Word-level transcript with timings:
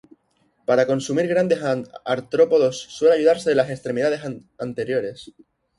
Para 0.65 0.87
consumir 0.87 1.27
grandes 1.27 1.59
artrópodos 2.05 2.75
suele 2.79 3.13
ayudarse 3.17 3.51
de 3.51 3.55
las 3.55 3.69
extremidades 3.69 4.21
anteriores. 4.57 5.31